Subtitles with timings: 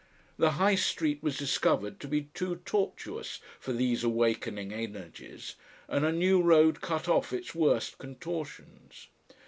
[0.39, 5.53] The High Street was discovered to be too tortuous for these awakening energies,
[5.87, 9.09] and a new road cut off its worst contortions.